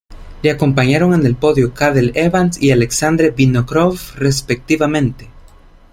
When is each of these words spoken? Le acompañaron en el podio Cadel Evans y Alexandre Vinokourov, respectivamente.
Le 0.41 0.49
acompañaron 0.49 1.13
en 1.13 1.23
el 1.27 1.35
podio 1.35 1.75
Cadel 1.75 2.11
Evans 2.15 2.59
y 2.59 2.71
Alexandre 2.71 3.29
Vinokourov, 3.29 3.99
respectivamente. 4.15 5.29